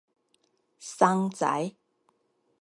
[0.79, 1.75] 桑臍